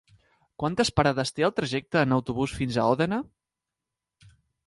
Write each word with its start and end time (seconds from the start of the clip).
Quantes 0.61 0.89
parades 0.99 1.31
té 1.39 1.45
el 1.49 1.53
trajecte 1.59 2.01
en 2.05 2.17
autobús 2.17 2.55
fins 2.61 2.79
a 2.79 2.85
Òdena? 2.95 3.19